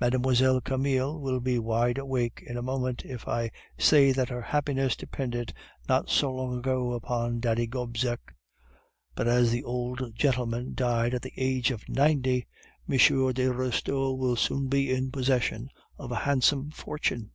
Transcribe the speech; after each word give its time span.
"Mademoiselle 0.00 0.60
Camille 0.60 1.18
will 1.20 1.40
be 1.40 1.58
wide 1.58 1.98
awake 1.98 2.40
in 2.46 2.56
a 2.56 2.62
moment 2.62 3.04
if 3.04 3.26
I 3.26 3.50
say 3.76 4.12
that 4.12 4.28
her 4.28 4.40
happiness 4.40 4.94
depended 4.94 5.52
not 5.88 6.08
so 6.08 6.32
long 6.32 6.56
ago 6.58 6.92
upon 6.92 7.40
Daddy 7.40 7.66
Gobseck; 7.66 8.20
but 9.16 9.26
as 9.26 9.50
the 9.50 9.64
old 9.64 10.14
gentleman 10.14 10.74
died 10.76 11.14
at 11.14 11.22
the 11.22 11.32
age 11.36 11.72
of 11.72 11.88
ninety, 11.88 12.46
M. 12.88 12.96
de 12.96 13.52
Restaud 13.52 14.18
will 14.18 14.36
soon 14.36 14.68
be 14.68 14.88
in 14.88 15.10
possession 15.10 15.68
of 15.98 16.12
a 16.12 16.22
handsome 16.22 16.70
fortune. 16.70 17.32